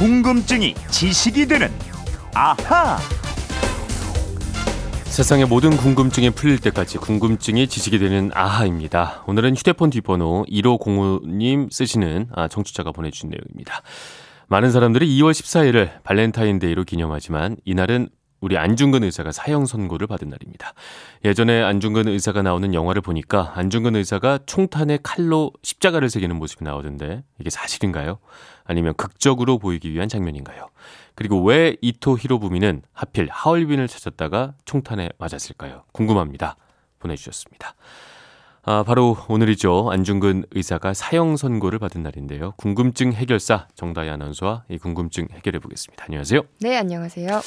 궁금증이 0.00 0.72
지식이 0.90 1.46
되는 1.46 1.68
아하. 2.34 2.96
세상의 5.04 5.44
모든 5.44 5.76
궁금증이 5.76 6.30
풀릴 6.30 6.58
때까지 6.58 6.96
궁금증이 6.96 7.66
지식이 7.68 7.98
되는 7.98 8.30
아하입니다. 8.32 9.24
오늘은 9.26 9.56
휴대폰 9.56 9.90
뒷번호 9.90 10.46
1505님 10.48 11.70
쓰시는 11.70 12.28
아, 12.34 12.48
청취자가 12.48 12.92
보내주신 12.92 13.28
내용입니다. 13.28 13.82
많은 14.48 14.70
사람들이 14.70 15.06
2월 15.18 15.32
14일을 15.32 16.02
발렌타인데이로 16.02 16.84
기념하지만 16.84 17.58
이날은 17.66 18.08
우리 18.40 18.56
안중근 18.56 19.04
의사가 19.04 19.32
사형 19.32 19.66
선고를 19.66 20.06
받은 20.06 20.28
날입니다. 20.28 20.72
예전에 21.24 21.62
안중근 21.62 22.08
의사가 22.08 22.42
나오는 22.42 22.72
영화를 22.72 23.02
보니까 23.02 23.52
안중근 23.54 23.96
의사가 23.96 24.40
총탄에 24.46 24.98
칼로 25.02 25.52
십자가를 25.62 26.08
새기는 26.08 26.34
모습이 26.36 26.64
나오던데 26.64 27.22
이게 27.38 27.50
사실인가요? 27.50 28.18
아니면 28.64 28.94
극적으로 28.94 29.58
보이기 29.58 29.92
위한 29.92 30.08
장면인가요? 30.08 30.68
그리고 31.14 31.42
왜 31.42 31.76
이토 31.82 32.16
히로부미는 32.16 32.82
하필 32.92 33.28
하얼빈을 33.30 33.88
찾았다가 33.88 34.54
총탄에 34.64 35.10
맞았을까요? 35.18 35.84
궁금합니다. 35.92 36.56
보내주셨습니다. 36.98 37.74
아, 38.62 38.82
바로 38.82 39.16
오늘이죠. 39.28 39.88
안중근 39.90 40.44
의사가 40.50 40.92
사형 40.92 41.36
선고를 41.36 41.78
받은 41.78 42.02
날인데요. 42.02 42.52
궁금증 42.56 43.12
해결사 43.12 43.68
정다희 43.74 44.10
아나운서와 44.10 44.64
이 44.68 44.76
궁금증 44.76 45.28
해결해 45.32 45.58
보겠습니다. 45.58 46.04
안녕하세요. 46.06 46.42
네, 46.60 46.76
안녕하세요. 46.76 47.40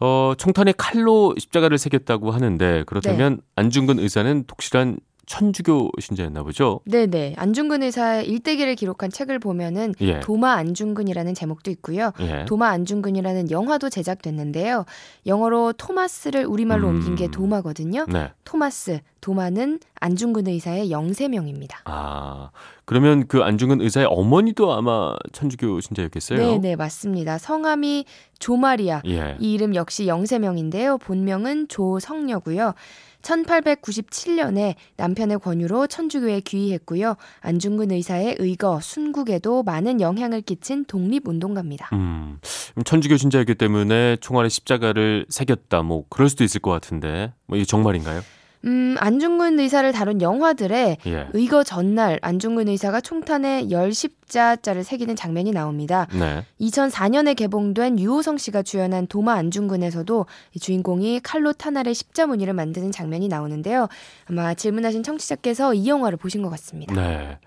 어, 0.00 0.32
총탄에 0.38 0.72
칼로 0.76 1.34
십자가를 1.38 1.76
새겼다고 1.76 2.30
하는데 2.30 2.84
그렇다면 2.86 3.36
네. 3.36 3.42
안중근 3.56 3.98
의사는 3.98 4.44
독실한 4.46 4.98
천주교 5.26 5.90
신자였나 6.00 6.42
보죠? 6.42 6.80
네네. 6.84 7.34
안중근 7.38 7.82
의사의 7.82 8.28
일대기를 8.28 8.74
기록한 8.74 9.10
책을 9.10 9.38
보면은 9.38 9.94
예. 10.02 10.20
도마 10.20 10.52
안중근이라는 10.52 11.32
제목도 11.32 11.70
있고요. 11.70 12.12
예. 12.20 12.44
도마 12.46 12.68
안중근이라는 12.68 13.50
영화도 13.50 13.88
제작됐는데요. 13.88 14.84
영어로 15.26 15.72
토마스를 15.72 16.44
우리말로 16.44 16.88
음... 16.88 16.96
옮긴 16.96 17.14
게 17.14 17.28
도마거든요. 17.28 18.04
네. 18.06 18.32
토마스, 18.44 19.00
도마는 19.24 19.80
안중근 20.00 20.48
의사의 20.48 20.90
영세명입니다. 20.90 21.80
아, 21.86 22.50
그러면 22.84 23.26
그 23.26 23.42
안중근 23.42 23.80
의사의 23.80 24.06
어머니도 24.10 24.74
아마 24.74 25.16
천주교 25.32 25.80
신자였겠어요? 25.80 26.38
네, 26.38 26.58
네, 26.58 26.76
맞습니다. 26.76 27.38
성함이 27.38 28.04
조마리아. 28.38 29.00
예. 29.06 29.36
이 29.40 29.54
이름 29.54 29.74
역시 29.74 30.06
영세명인데요. 30.08 30.98
본명은 30.98 31.68
조성녀고요. 31.68 32.74
1897년에 33.22 34.74
남편의 34.98 35.38
권유로 35.38 35.86
천주교에 35.86 36.40
귀의했고요. 36.40 37.14
안중근 37.40 37.92
의사의 37.92 38.36
의거, 38.40 38.78
순국에도 38.82 39.62
많은 39.62 40.02
영향을 40.02 40.42
끼친 40.42 40.84
독립운동가입니다. 40.84 41.88
음, 41.94 42.38
천주교 42.84 43.16
신자였기 43.16 43.54
때문에 43.54 44.18
총알에 44.20 44.50
십자가를 44.50 45.24
새겼다, 45.30 45.80
뭐 45.80 46.04
그럴 46.10 46.28
수도 46.28 46.44
있을 46.44 46.60
것 46.60 46.70
같은데, 46.72 47.32
뭐 47.46 47.56
이게 47.56 47.64
정말인가요? 47.64 48.20
음, 48.64 48.96
안중근 48.98 49.58
의사를 49.58 49.90
다룬 49.92 50.22
영화들에 50.22 50.96
예. 51.06 51.28
의거 51.32 51.62
전날 51.62 52.18
안중근 52.22 52.68
의사가 52.68 53.00
총탄에 53.00 53.70
열 53.70 53.92
십자자를 53.92 54.84
새기는 54.84 55.16
장면이 55.16 55.52
나옵니다. 55.52 56.06
네. 56.12 56.44
2004년에 56.60 57.36
개봉된 57.36 57.98
유호성 57.98 58.38
씨가 58.38 58.62
주연한 58.62 59.06
도마 59.06 59.34
안중근에서도 59.34 60.26
주인공이 60.60 61.20
칼로 61.22 61.52
탄알에 61.52 61.92
십자 61.92 62.26
무늬를 62.26 62.54
만드는 62.54 62.90
장면이 62.90 63.28
나오는데요. 63.28 63.88
아마 64.26 64.54
질문하신 64.54 65.02
청취자께서 65.02 65.74
이 65.74 65.88
영화를 65.88 66.16
보신 66.16 66.42
것 66.42 66.50
같습니다. 66.50 66.94
네. 66.94 67.38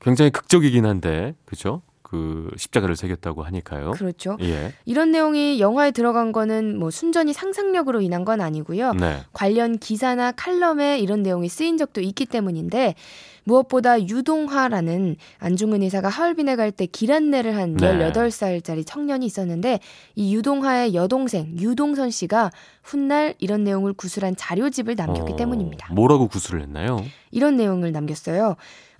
굉장히 0.00 0.30
극적이긴 0.30 0.86
한데, 0.86 1.34
그죠? 1.44 1.82
그 2.08 2.48
십자가를 2.56 2.94
새겼다고 2.94 3.42
하니까요. 3.42 3.90
그렇죠. 3.90 4.36
예. 4.40 4.72
이런 4.84 5.10
내용이 5.10 5.58
영화에 5.58 5.90
들어간 5.90 6.30
거는 6.30 6.78
뭐 6.78 6.92
순전히 6.92 7.32
상상력으로 7.32 8.00
인한 8.00 8.24
건 8.24 8.40
아니고요. 8.40 8.92
네. 8.92 9.22
관련 9.32 9.76
기사나 9.78 10.30
칼럼에 10.30 11.00
이런 11.00 11.24
내용이 11.24 11.48
쓰인 11.48 11.76
적도 11.78 12.00
있기 12.00 12.26
때문인데 12.26 12.94
무엇보다 13.42 14.00
유동화라는 14.08 15.16
안중근 15.38 15.82
의사가 15.82 16.08
하얼빈에 16.08 16.54
갈 16.56 16.70
때 16.70 16.86
길 16.86 17.10
안내를 17.12 17.56
한 17.56 17.74
네. 17.76 18.10
18살짜리 18.12 18.86
청년이 18.86 19.26
있었는데 19.26 19.80
이 20.14 20.34
유동화의 20.34 20.94
여동생 20.94 21.56
유동선 21.58 22.10
씨가 22.10 22.52
훗날 22.84 23.34
이런 23.38 23.64
내용을 23.64 23.92
구술한 23.94 24.36
자료집을 24.36 24.94
남겼기 24.94 25.32
어, 25.32 25.36
때문입니다. 25.36 25.92
뭐라고 25.92 26.28
구술을 26.28 26.62
했나요? 26.62 27.04
이런 27.32 27.56
내용을 27.56 27.90
남겼어요. 27.90 28.54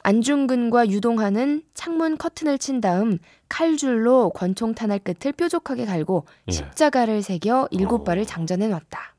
안중근과 0.06 0.90
유동하는 0.90 1.64
창문 1.74 2.16
커튼을 2.16 2.58
친 2.58 2.80
다음 2.80 3.18
칼줄로 3.48 4.30
권총 4.30 4.72
탄알 4.72 5.00
끝을 5.00 5.32
뾰족하게 5.32 5.84
갈고 5.84 6.26
예. 6.46 6.52
십자가를 6.52 7.22
새겨 7.22 7.66
일곱 7.72 8.02
어. 8.02 8.04
발을 8.04 8.24
장전해 8.24 8.68
놨다. 8.68 9.16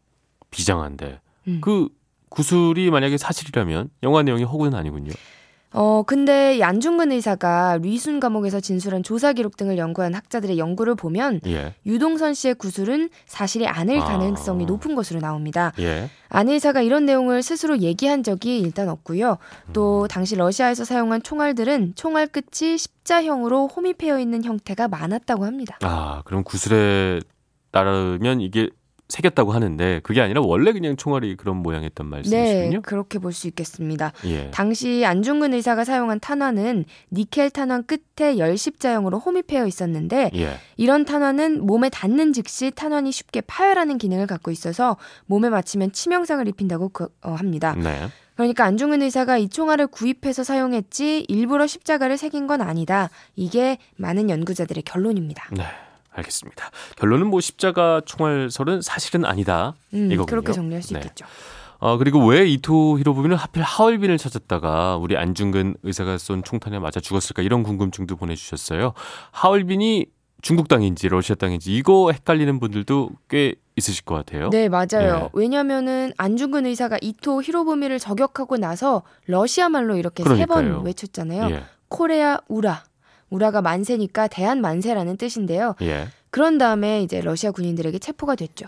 비장한데. 0.50 1.20
음. 1.50 1.60
그 1.62 1.90
구술이 2.30 2.90
만약에 2.90 3.18
사실이라면 3.18 3.90
영화 4.04 4.24
내용이 4.24 4.44
허구는 4.44 4.78
아니군요. 4.80 5.12
어, 5.72 6.04
근데 6.04 6.62
안중근 6.64 7.12
의사가 7.12 7.80
리순 7.82 8.20
감옥에서 8.20 8.60
진술한 8.60 9.04
조사 9.04 9.34
기록 9.34 9.58
등을 9.58 9.78
연구한 9.78 10.14
학자들의 10.16 10.58
연구를 10.58 10.96
보면 10.96 11.42
예. 11.46 11.74
유동선 11.86 12.34
씨의 12.34 12.56
구술은 12.56 13.10
사실이 13.26 13.68
아닐 13.68 14.00
아. 14.00 14.06
가능성이 14.06 14.66
높은 14.66 14.96
것으로 14.96 15.20
나옵니다. 15.20 15.74
예. 15.80 16.10
안 16.30 16.50
의사가 16.50 16.82
이런 16.82 17.06
내용을 17.06 17.44
스스로 17.44 17.80
얘기한 17.80 18.24
적이 18.24 18.60
일단 18.60 18.90
없고요. 18.90 19.38
또 19.74 20.04
음. 20.04 20.08
당시 20.08 20.36
러시아에서 20.36 20.86
사용한 20.86 21.24
총알들은 21.24 21.94
총알 21.96 22.28
끝이 22.28 22.78
십자형으로 22.78 23.68
홈입되어 23.68 24.20
있는 24.20 24.44
형태가 24.44 24.88
많았다고 24.88 25.46
합니다. 25.46 25.78
아, 25.84 26.22
그럼 26.26 26.44
구술에 26.44 27.20
따르면 27.72 28.42
이게 28.42 28.70
새겼다고 29.10 29.54
하는데 29.54 30.02
그게 30.04 30.22
아니라 30.22 30.42
원래 30.44 30.74
그냥 30.74 30.98
총알이 30.98 31.38
그런 31.38 31.58
모양이었던 31.58 32.06
말씀이시군요. 32.08 32.70
네, 32.78 32.80
그렇게 32.82 33.20
볼 33.20 33.32
수 33.32 33.48
있겠습니다. 33.48 34.12
예. 34.26 34.50
당시 34.52 35.06
안중근 35.06 35.54
의사가 35.54 35.86
사용한 35.86 36.20
탄환은 36.20 36.86
니켈 37.12 37.52
탄환 37.52 37.86
끝에 37.86 38.38
열십자형으로 38.38 39.20
홈입되어 39.20 39.68
있었는데 39.68 40.32
예. 40.36 40.58
이런 40.76 41.06
탄환은 41.06 41.66
몸에 41.66 41.90
닿는 41.90 42.34
즉시 42.34 42.72
탄환이 42.72 43.12
쉽게 43.12 43.42
파열하는 43.42 43.98
기능을 43.98 44.28
갖고 44.28 44.52
있어서 44.52 44.98
몸에 45.28 45.50
맞히면 45.50 45.92
치명상을 45.92 46.46
입힌다고 46.48 46.90
그, 46.90 47.08
어, 47.22 47.32
합니다. 47.32 47.76
네. 47.78 48.08
그러니까 48.36 48.66
안중근 48.66 49.02
의사가 49.02 49.38
이 49.38 49.50
총알을 49.50 49.88
구입해서 49.88 50.44
사용했지 50.44 51.26
일부러 51.28 51.66
십자가를 51.66 52.18
새긴 52.18 52.46
건 52.48 52.62
아니다. 52.62 53.10
이게 53.36 53.78
많은 53.96 54.30
연구자들의 54.30 54.84
결론입니다. 54.84 55.48
네. 55.56 55.64
알겠습니다. 56.18 56.70
결론은 56.98 57.28
뭐 57.28 57.40
십자가 57.42 58.02
총알설은 58.06 58.82
사실은 58.82 59.26
아니다. 59.26 59.76
음, 59.94 60.12
이거군요. 60.12 60.26
그렇게 60.26 60.52
정리할 60.54 60.82
수 60.84 60.94
네. 60.94 61.00
있겠죠. 61.00 61.26
어, 61.80 61.98
그리고 61.98 62.26
왜 62.26 62.48
이토 62.48 62.98
히로부미는 62.98 63.38
하필 63.38 63.62
하얼빈을 63.62 64.18
찾았다가 64.18 64.98
우리 64.98 65.16
안중근 65.16 65.76
의사가 65.84 66.18
쏜 66.18 66.44
총탄에 66.44 66.80
맞아 66.80 67.00
죽었을까 67.00 67.44
이런 67.44 67.62
궁금증도 67.64 68.16
보내주셨어요. 68.16 68.94
하얼빈이 69.32 70.08
중국 70.42 70.68
땅인지 70.68 71.10
러시아 71.10 71.36
땅인지 71.36 71.76
이거 71.76 72.12
헷갈리는 72.12 72.60
분들도 72.60 73.12
꽤 73.30 73.56
있으실 73.76 74.06
것 74.06 74.16
같아요. 74.16 74.50
네, 74.50 74.70
맞아요. 74.70 75.26
예. 75.26 75.30
왜냐면은 75.34 76.12
안중근 76.18 76.66
의사가 76.66 76.98
이토 77.02 77.44
히로부미를 77.44 78.00
저격하고 78.00 78.58
나서 78.58 79.04
러시아 79.28 79.70
말로 79.70 79.98
이렇게 79.98 80.24
세 80.24 80.46
번 80.48 80.84
외쳤잖아요. 80.84 81.50
예. 81.52 81.64
코레아 81.90 82.40
우라. 82.48 82.84
우라가 83.30 83.62
만세니까 83.62 84.28
대한 84.28 84.62
만세라는 84.62 85.18
뜻인데요. 85.18 85.76
예. 85.82 86.08
그런 86.30 86.58
다음에 86.58 87.02
이제 87.02 87.22
러시아 87.22 87.52
군인들에게 87.52 88.00
체포가 88.00 88.36
됐죠. 88.36 88.68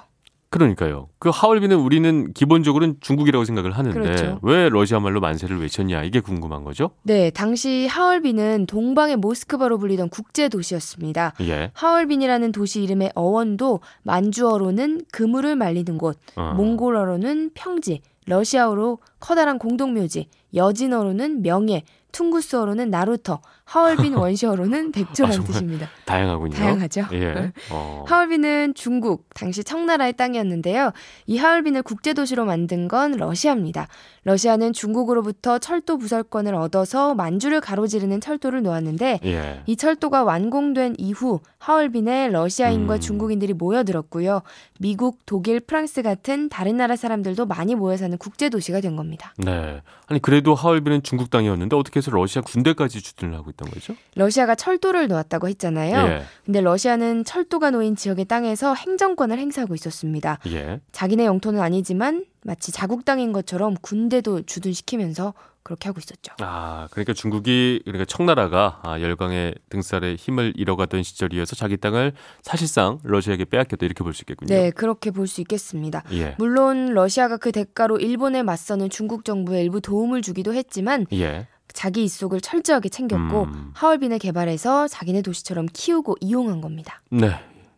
그러니까요. 0.49 1.09
그 1.19 1.29
하얼빈은 1.31 1.77
우리는 1.77 2.33
기본적으로는 2.33 2.97
중국이라고 3.01 3.45
생각을 3.45 3.71
하는데 3.71 3.99
그렇죠. 3.99 4.39
왜 4.41 4.69
러시아 4.69 4.99
말로 4.99 5.19
만세를 5.19 5.61
외쳤냐 5.61 6.03
이게 6.03 6.19
궁금한 6.19 6.63
거죠? 6.63 6.89
네, 7.03 7.29
당시 7.29 7.85
하얼빈은 7.85 8.65
동방의 8.65 9.17
모스크바로 9.17 9.77
불리던 9.77 10.09
국제 10.09 10.49
도시였습니다. 10.49 11.33
예. 11.41 11.69
하얼빈이라는 11.73 12.51
도시 12.51 12.81
이름의 12.81 13.11
어원도 13.13 13.81
만주어로는 14.01 15.01
그물을 15.11 15.55
말리는 15.55 15.97
곳, 15.99 16.17
어. 16.35 16.53
몽골어로는 16.57 17.51
평지, 17.53 18.01
러시아어로 18.25 18.97
커다란 19.19 19.59
공동묘지, 19.59 20.29
여진어로는 20.55 21.43
명예, 21.43 21.83
퉁구스어로는 22.11 22.89
나루터, 22.89 23.41
하얼빈 23.65 24.15
원시어로는 24.17 24.91
백조라는 24.91 25.41
아, 25.41 25.43
뜻입니다. 25.43 25.87
다양하군요. 26.05 26.55
다양하죠. 26.55 27.05
예. 27.11 27.33
네. 27.33 27.51
어. 27.71 28.03
하얼빈은 28.07 28.73
중국 28.73 29.27
당시 29.33 29.63
청나라의 29.63 30.13
땅이었는데요. 30.13 30.91
이 31.27 31.37
하얼빈을 31.37 31.83
국제 31.83 32.13
도시로 32.13 32.45
만든 32.45 32.87
건 32.87 33.11
러시아입니다. 33.11 33.87
러시아는 34.23 34.73
중국으로부터 34.73 35.59
철도 35.59 35.97
부설권을 35.97 36.53
얻어서 36.55 37.15
만주를 37.15 37.61
가로지르는 37.61 38.21
철도를 38.21 38.63
놓았는데 38.63 39.19
예. 39.23 39.61
이 39.65 39.75
철도가 39.75 40.23
완공된 40.23 40.95
이후 40.97 41.39
하얼빈에 41.59 42.29
러시아인과 42.29 42.95
음. 42.95 42.99
중국인들이 42.99 43.53
모여들었고요. 43.53 44.41
미국, 44.79 45.19
독일, 45.25 45.59
프랑스 45.59 46.01
같은 46.01 46.49
다른 46.49 46.77
나라 46.77 46.95
사람들도 46.95 47.45
많이 47.45 47.75
모여 47.75 47.97
사는 47.97 48.17
국제 48.17 48.49
도시가 48.49 48.81
된 48.81 48.95
겁니다. 48.95 49.33
네. 49.37 49.81
아니 50.07 50.19
그래도 50.21 50.55
하얼빈은 50.55 51.03
중국 51.03 51.29
땅이었는데 51.29 51.75
어떻게 51.75 51.98
계속해서 51.99 52.11
러시아 52.11 52.41
군대까지 52.41 53.01
주둔을 53.01 53.35
하고 53.37 53.49
있던 53.51 53.69
거죠? 53.69 53.95
러시아가 54.15 54.55
철도를 54.55 55.07
놓았다고 55.07 55.47
했잖아요. 55.49 56.07
예. 56.07 56.23
근데 56.45 56.61
러시아는 56.61 57.25
철도가 57.25 57.71
놓인 57.71 57.95
지역의 57.95 58.25
땅에서 58.25 58.73
행정권을 58.73 59.37
행사하고 59.37 59.75
있었습니다. 59.75 60.39
예. 60.47 60.79
자기네 60.91 61.25
영토는 61.25 61.59
아니지만 61.61 62.25
마치 62.43 62.71
자국 62.71 63.05
땅인 63.05 63.33
것처럼 63.33 63.75
군대도 63.81 64.43
주둔시키면서 64.43 65.33
그렇게 65.61 65.89
하고 65.89 65.99
있었죠. 65.99 66.33
아, 66.39 66.87
그러니까 66.89 67.13
중국이 67.13 67.81
그러니까 67.83 68.05
청나라가 68.05 68.79
아, 68.81 68.99
열강의 69.01 69.53
등살에 69.69 70.15
힘을 70.15 70.53
잃어가던 70.55 71.03
시절이어서 71.03 71.55
자기 71.55 71.77
땅을 71.77 72.13
사실상 72.41 72.99
러시아에게 73.03 73.45
빼앗겼다 73.45 73.85
이렇게 73.85 74.03
볼 74.03 74.13
수 74.13 74.23
있겠군요. 74.23 74.47
네, 74.55 74.71
그렇게 74.71 75.11
볼 75.11 75.27
수 75.27 75.41
있겠습니다. 75.41 76.01
예. 76.13 76.33
물론 76.39 76.93
러시아가 76.93 77.37
그 77.37 77.51
대가로 77.51 77.97
일본에 77.97 78.41
맞서는 78.41 78.89
중국 78.89 79.25
정부에 79.25 79.61
일부 79.61 79.81
도움을 79.81 80.21
주기도 80.23 80.53
했지만 80.55 81.05
예. 81.13 81.45
자기 81.73 82.03
입속을 82.03 82.41
철저하게 82.41 82.89
챙겼고 82.89 83.43
음. 83.43 83.71
하얼빈을 83.73 84.19
개발해서 84.19 84.87
자기네 84.87 85.21
도시처럼 85.21 85.67
키우고 85.71 86.15
이용한 86.19 86.61
겁니다. 86.61 87.01
네, 87.09 87.31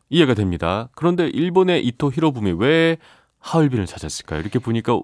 이해가 0.10 0.34
됩니다. 0.34 0.90
그런데 0.96 1.28
일본의 1.28 1.86
이토 1.86 2.12
히로부미 2.12 2.54
왜 2.58 2.98
하얼빈을 3.40 3.86
찾았을까요? 3.86 4.40
이렇게 4.40 4.60
보니까 4.60 5.00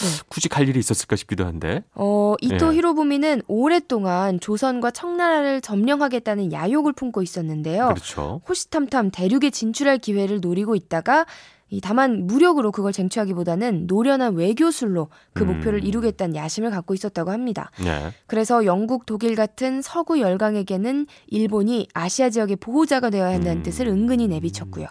네. 0.00 0.06
굳이 0.28 0.48
갈 0.48 0.68
일이 0.68 0.78
있었을까 0.78 1.16
싶기도 1.16 1.44
한데. 1.44 1.82
어, 1.94 2.34
이토 2.40 2.72
예. 2.72 2.76
히로부미는 2.76 3.42
오랫동안 3.48 4.38
조선과 4.38 4.92
청나라를 4.92 5.60
점령하겠다는 5.60 6.52
야욕을 6.52 6.92
품고 6.92 7.22
있었는데요. 7.22 7.88
그렇죠. 7.88 8.40
호시탐탐 8.48 9.10
대륙에 9.10 9.50
진출할 9.50 9.98
기회를 9.98 10.40
노리고 10.40 10.76
있다가 10.76 11.26
이 11.70 11.80
다만 11.80 12.26
무력으로 12.26 12.72
그걸 12.72 12.92
쟁취하기보다는 12.92 13.86
노련한 13.86 14.34
외교술로 14.34 15.08
그 15.34 15.44
음. 15.44 15.48
목표를 15.48 15.84
이루겠다는 15.84 16.34
야심을 16.34 16.70
갖고 16.70 16.94
있었다고 16.94 17.30
합니다. 17.30 17.70
네. 17.82 18.12
그래서 18.26 18.64
영국, 18.64 19.04
독일 19.06 19.34
같은 19.34 19.82
서구 19.82 20.20
열강에게는 20.20 21.06
일본이 21.26 21.88
아시아 21.92 22.30
지역의 22.30 22.56
보호자가 22.56 23.10
되어야 23.10 23.34
한다는 23.34 23.58
음. 23.58 23.62
뜻을 23.62 23.86
은근히 23.86 24.28
내비쳤고요. 24.28 24.86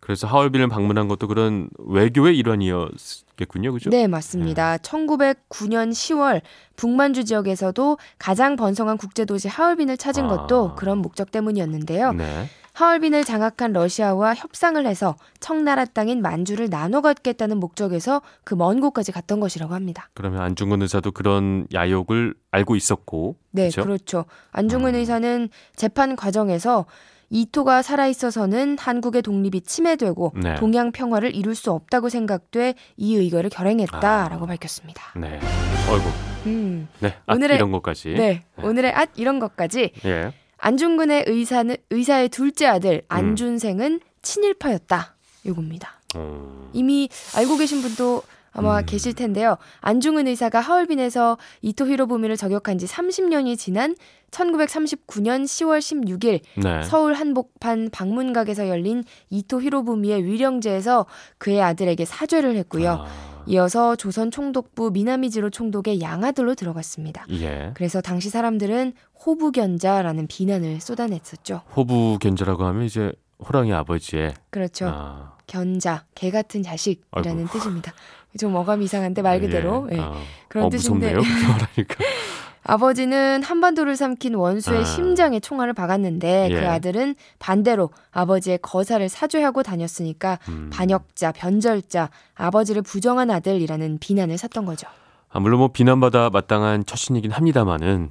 그래서 0.00 0.26
하얼빈을 0.26 0.68
방문한 0.68 1.08
것도 1.08 1.28
그런 1.28 1.68
외교의 1.78 2.36
일환이었겠군요, 2.38 3.72
그죠? 3.72 3.90
네, 3.90 4.06
맞습니다. 4.06 4.78
네. 4.78 4.82
1909년 4.82 5.90
10월 5.90 6.42
북만주 6.76 7.24
지역에서도 7.24 7.98
가장 8.18 8.56
번성한 8.56 8.98
국제도시 8.98 9.48
하얼빈을 9.48 9.96
찾은 9.96 10.24
아. 10.24 10.28
것도 10.28 10.74
그런 10.74 10.98
목적 10.98 11.30
때문이었는데요. 11.30 12.12
네. 12.12 12.48
하얼빈을 12.76 13.24
장악한 13.24 13.72
러시아와 13.72 14.34
협상을 14.34 14.86
해서 14.86 15.16
청나라 15.40 15.86
땅인 15.86 16.20
만주를 16.20 16.68
나눠 16.68 17.00
갖겠다는 17.00 17.58
목적에서 17.58 18.20
그 18.44 18.54
먼 18.54 18.80
곳까지 18.80 19.12
갔던 19.12 19.40
것이라고 19.40 19.74
합니다. 19.74 20.08
그러면 20.14 20.40
안중근 20.42 20.82
의사도 20.82 21.12
그런 21.12 21.66
야욕을 21.72 22.34
알고 22.50 22.76
있었고 22.76 23.36
네, 23.50 23.70
그렇죠. 23.70 23.82
그렇죠. 23.82 24.24
안중근 24.52 24.94
음. 24.94 24.98
의사는 24.98 25.48
재판 25.74 26.16
과정에서 26.16 26.84
이토가 27.30 27.80
살아있어서는 27.82 28.76
한국의 28.78 29.22
독립이 29.22 29.62
침해되고 29.62 30.32
네. 30.36 30.54
동양 30.56 30.92
평화를 30.92 31.34
이룰 31.34 31.54
수 31.54 31.72
없다고 31.72 32.08
생각돼 32.08 32.74
이 32.96 33.16
의거를 33.16 33.50
결행했다라고 33.50 34.44
아. 34.44 34.46
밝혔습니다. 34.48 35.02
네. 35.16 35.40
어이구. 35.90 36.08
음. 36.46 36.88
네. 37.00 37.14
아, 37.26 37.34
오늘의 37.34 37.56
이런 37.56 37.72
것까지. 37.72 38.10
네. 38.10 38.42
네. 38.56 38.66
오늘의 38.66 38.92
앗 38.92 39.10
이런 39.16 39.38
것까지. 39.38 39.92
예. 40.04 40.32
안중근의 40.58 41.24
의사는 41.26 41.76
의사의 41.90 42.28
둘째 42.30 42.66
아들 42.66 42.96
음. 42.96 43.02
안준생은 43.08 43.92
음. 43.92 44.00
친일파였다. 44.22 45.14
요겁니다. 45.46 46.00
음. 46.16 46.70
이미 46.72 47.08
알고 47.36 47.56
계신 47.56 47.82
분도 47.82 48.22
아마 48.52 48.80
음. 48.80 48.86
계실 48.86 49.14
텐데요. 49.14 49.58
안중근 49.80 50.26
의사가 50.28 50.60
하얼빈에서 50.60 51.36
이토 51.60 51.86
히로부미를 51.86 52.36
저격한 52.36 52.78
지 52.78 52.86
30년이 52.86 53.58
지난 53.58 53.94
1939년 54.30 55.44
10월 55.44 55.78
16일 55.78 56.40
네. 56.62 56.82
서울 56.82 57.14
한복판 57.14 57.90
방문각에서 57.92 58.68
열린 58.68 59.04
이토 59.30 59.60
히로부미의 59.60 60.24
위령제에서 60.24 61.06
그의 61.38 61.62
아들에게 61.62 62.04
사죄를 62.04 62.56
했고요. 62.56 63.04
아. 63.06 63.25
이어서 63.46 63.96
조선 63.96 64.30
총독부 64.30 64.90
미나미지로 64.90 65.50
총독의 65.50 66.00
양아들로 66.00 66.54
들어갔습니다. 66.54 67.24
예. 67.30 67.70
그래서 67.74 68.00
당시 68.00 68.28
사람들은 68.28 68.92
호부견자라는 69.24 70.26
비난을 70.26 70.80
쏟아냈었죠. 70.80 71.62
호부견자라고 71.76 72.64
하면 72.66 72.84
이제 72.84 73.12
호랑이 73.38 73.72
아버지의 73.72 74.34
그렇죠. 74.50 74.88
아. 74.92 75.36
견자, 75.46 76.04
개 76.14 76.30
같은 76.30 76.62
자식이라는 76.62 77.38
아이고. 77.40 77.52
뜻입니다. 77.52 77.92
좀 78.38 78.54
어감이 78.54 78.84
이상한데 78.84 79.22
말 79.22 79.40
그대로 79.40 79.88
예. 79.92 79.96
예. 79.96 80.00
아. 80.00 80.14
그런 80.48 80.66
어, 80.66 80.70
뜻인데. 80.70 81.14
무섭네요. 81.14 81.56
그러니까. 81.74 81.96
아버지는 82.68 83.42
한반도를 83.42 83.94
삼킨 83.96 84.34
원수의 84.34 84.80
아. 84.80 84.84
심장에 84.84 85.38
총알을 85.38 85.72
박았는데 85.72 86.48
그 86.48 86.54
예. 86.54 86.60
그 86.60 86.68
아들은 86.68 87.14
반대로 87.38 87.90
아버지의 88.10 88.58
거사를 88.60 89.08
사죄하고 89.08 89.62
다녔으니까 89.62 90.38
음. 90.48 90.70
반역자, 90.72 91.32
변절자, 91.32 92.10
아버지를 92.34 92.82
부정한 92.82 93.30
아들이라는 93.30 93.98
비난을 93.98 94.36
샀던 94.36 94.66
거죠. 94.66 94.88
아, 95.30 95.38
물론 95.38 95.60
뭐 95.60 95.68
비난받아 95.68 96.30
마땅한 96.30 96.86
처신이긴 96.86 97.30
합니다만은 97.30 98.10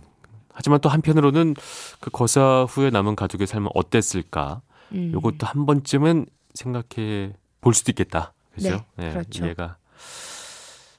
하지만 0.54 0.80
또 0.80 0.88
한편으로는 0.88 1.56
그 2.00 2.10
거사 2.10 2.66
후에 2.70 2.90
남은 2.90 3.18
가족의 3.18 3.48
삶은 3.48 3.70
어땠을까? 3.74 4.62
음. 4.94 5.12
요것도 5.14 5.46
한 5.46 5.66
번쯤은 5.66 6.28
생각해 6.54 7.34
볼 7.60 7.74
수도 7.74 7.92
있겠다. 7.92 8.34
그죠? 8.54 8.86
네, 8.96 9.08
네 9.08 9.12
그렇죠. 9.12 9.44
이해가 9.44 9.76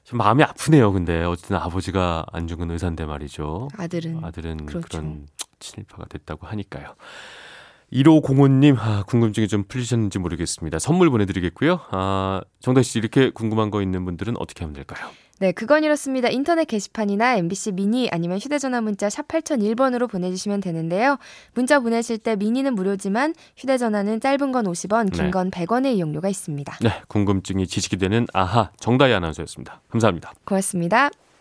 좀 0.07 0.19
마음이 0.19 0.41
아프네요. 0.41 0.93
근데 0.93 1.25
어쨌든 1.25 1.57
아버지가 1.57 2.25
안중근 2.31 2.71
의사인데 2.71 3.03
말이죠. 3.05 3.67
아들은 3.77 4.23
아들은 4.23 4.65
그렇죠. 4.65 4.87
그런 4.87 5.27
친일파가 5.59 6.05
됐다고 6.05 6.47
하니까요. 6.47 6.95
1호 7.91 8.23
공호님 8.23 8.77
아, 8.79 9.03
궁금증이 9.03 9.49
좀 9.49 9.65
풀리셨는지 9.67 10.19
모르겠습니다. 10.19 10.79
선물 10.79 11.09
보내드리겠고요. 11.09 11.81
아, 11.91 12.41
정다희 12.61 12.85
씨 12.85 12.99
이렇게 12.99 13.31
궁금한 13.31 13.69
거 13.69 13.81
있는 13.81 14.05
분들은 14.05 14.35
어떻게 14.39 14.63
하면 14.63 14.73
될까요? 14.73 15.09
네, 15.39 15.51
그건 15.51 15.83
이렇습니다. 15.83 16.29
인터넷 16.29 16.65
게시판이나 16.65 17.35
MBC 17.35 17.73
미니 17.73 18.09
아니면 18.11 18.39
휴대전화 18.39 18.81
문자 18.81 19.09
샵 19.09 19.27
8001번으로 19.27 20.09
보내주시면 20.09 20.61
되는데요. 20.61 21.17
문자 21.53 21.79
보내실 21.79 22.17
때 22.17 22.35
미니는 22.35 22.73
무료지만 22.73 23.35
휴대전화는 23.55 24.19
짧은 24.19 24.51
건 24.51 24.65
50원, 24.65 25.11
긴건 25.13 25.51
네. 25.51 25.65
100원의 25.65 25.95
이용료가 25.95 26.29
있습니다. 26.29 26.77
네, 26.81 26.89
궁금증이 27.07 27.67
지식이 27.67 27.97
되는 27.97 28.25
아하 28.33 28.71
정다희 28.79 29.13
아나운서였습니다. 29.13 29.81
감사합니다. 29.89 30.33
고맙습니다. 30.45 31.11